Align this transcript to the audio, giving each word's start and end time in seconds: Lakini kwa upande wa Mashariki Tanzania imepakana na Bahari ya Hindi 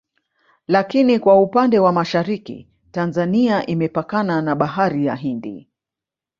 Lakini 0.67 1.19
kwa 1.19 1.41
upande 1.41 1.79
wa 1.79 1.91
Mashariki 1.91 2.67
Tanzania 2.91 3.65
imepakana 3.65 4.41
na 4.41 4.55
Bahari 4.55 5.05
ya 5.05 5.15
Hindi 5.15 5.69